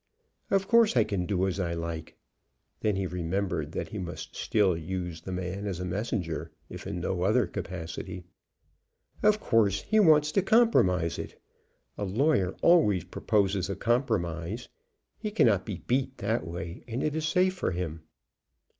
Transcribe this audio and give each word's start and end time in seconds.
"Of 0.49 0.67
course 0.67 0.97
I 0.97 1.03
can 1.03 1.27
do 1.27 1.45
as 1.47 1.59
I 1.59 1.75
like." 1.75 2.17
Then 2.79 2.95
he 2.95 3.05
remembered 3.05 3.73
that 3.73 3.89
he 3.89 3.99
must 3.99 4.35
still 4.35 4.75
use 4.75 5.21
the 5.21 5.31
man 5.31 5.67
as 5.67 5.79
a 5.79 5.85
messenger, 5.85 6.49
if 6.71 6.87
in 6.87 6.99
no 7.01 7.21
other 7.21 7.45
capacity. 7.45 8.23
"Of 9.21 9.39
course 9.39 9.83
he 9.83 9.99
wants 9.99 10.31
to 10.31 10.41
compromise 10.41 11.19
it. 11.19 11.39
A 11.99 12.03
lawyer 12.03 12.55
always 12.63 13.03
proposes 13.03 13.69
a 13.69 13.75
compromise. 13.75 14.69
He 15.19 15.29
cannot 15.29 15.67
be 15.67 15.83
beat 15.85 16.17
that 16.17 16.47
way, 16.47 16.83
and 16.87 17.03
it 17.03 17.15
is 17.15 17.27
safe 17.27 17.53
for 17.53 17.69
him." 17.69 18.01